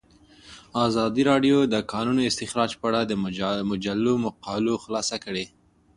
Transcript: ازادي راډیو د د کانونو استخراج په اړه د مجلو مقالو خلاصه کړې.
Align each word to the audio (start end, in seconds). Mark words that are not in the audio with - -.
ازادي 0.85 1.23
راډیو 1.31 1.57
د 1.65 1.67
د 1.73 1.75
کانونو 1.91 2.21
استخراج 2.29 2.71
په 2.79 2.85
اړه 2.89 3.01
د 3.05 3.13
مجلو 3.73 4.13
مقالو 4.25 4.73
خلاصه 4.83 5.17
کړې. 5.25 5.45